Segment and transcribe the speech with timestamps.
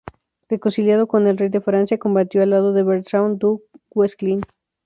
[0.49, 3.61] Reconciliado con el rey de Francia, combatió al lado de Bertrand du
[3.93, 4.41] Guesclin.